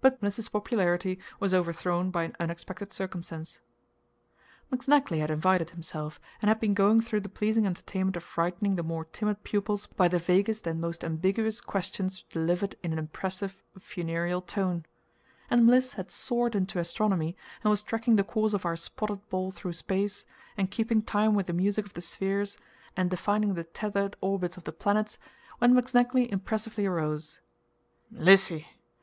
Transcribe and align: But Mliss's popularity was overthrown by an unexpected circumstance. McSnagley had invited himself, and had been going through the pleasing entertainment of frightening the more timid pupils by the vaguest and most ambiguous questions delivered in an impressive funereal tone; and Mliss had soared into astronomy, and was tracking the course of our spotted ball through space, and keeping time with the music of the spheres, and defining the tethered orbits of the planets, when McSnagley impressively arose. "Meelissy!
But 0.00 0.22
Mliss's 0.22 0.48
popularity 0.48 1.18
was 1.38 1.52
overthrown 1.52 2.10
by 2.10 2.24
an 2.24 2.34
unexpected 2.40 2.94
circumstance. 2.94 3.60
McSnagley 4.72 5.18
had 5.18 5.30
invited 5.30 5.68
himself, 5.68 6.18
and 6.40 6.48
had 6.48 6.60
been 6.60 6.72
going 6.72 7.02
through 7.02 7.20
the 7.20 7.28
pleasing 7.28 7.66
entertainment 7.66 8.16
of 8.16 8.22
frightening 8.24 8.76
the 8.76 8.82
more 8.82 9.04
timid 9.04 9.44
pupils 9.44 9.84
by 9.86 10.08
the 10.08 10.18
vaguest 10.18 10.66
and 10.66 10.80
most 10.80 11.04
ambiguous 11.04 11.60
questions 11.60 12.22
delivered 12.30 12.76
in 12.82 12.90
an 12.94 12.98
impressive 12.98 13.62
funereal 13.78 14.40
tone; 14.40 14.86
and 15.50 15.66
Mliss 15.66 15.92
had 15.92 16.10
soared 16.10 16.54
into 16.56 16.78
astronomy, 16.78 17.36
and 17.62 17.70
was 17.70 17.82
tracking 17.82 18.16
the 18.16 18.24
course 18.24 18.54
of 18.54 18.64
our 18.64 18.76
spotted 18.76 19.28
ball 19.28 19.50
through 19.50 19.74
space, 19.74 20.24
and 20.56 20.70
keeping 20.70 21.02
time 21.02 21.34
with 21.34 21.48
the 21.48 21.52
music 21.52 21.84
of 21.84 21.92
the 21.92 22.00
spheres, 22.00 22.56
and 22.96 23.10
defining 23.10 23.52
the 23.52 23.64
tethered 23.64 24.16
orbits 24.22 24.56
of 24.56 24.64
the 24.64 24.72
planets, 24.72 25.18
when 25.58 25.74
McSnagley 25.74 26.26
impressively 26.32 26.86
arose. 26.86 27.40
"Meelissy! 28.10 28.68